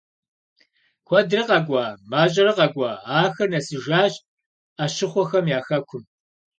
[1.07, 4.13] Куэдрэ къэкӀуа, мащӀэрэ къэкӀуа, ахэр нэсыжащ
[4.75, 6.03] Ӏэщыхъуэхэм я хэкум.